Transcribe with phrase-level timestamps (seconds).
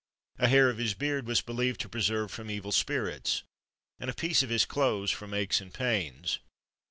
[0.39, 3.43] A hair of his beard was believed to preserve from evil spirits,
[3.99, 6.39] and a piece of his clothes from aches and pains.